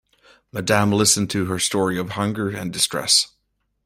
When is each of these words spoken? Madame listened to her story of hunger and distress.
Madame 0.51 0.91
listened 0.91 1.29
to 1.29 1.45
her 1.45 1.59
story 1.59 1.95
of 1.95 2.13
hunger 2.13 2.49
and 2.49 2.73
distress. 2.73 3.35